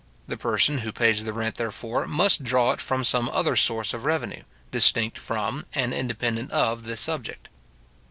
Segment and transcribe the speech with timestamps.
[0.27, 4.03] The person who pays the rent, therefore, must draw it from some other source of
[4.03, 7.49] revenue, distinct from and independent of this subject.